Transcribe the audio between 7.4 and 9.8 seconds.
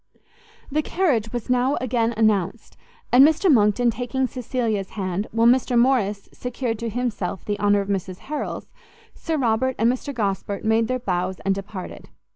the honour of Mrs Harrel's, Sir Robert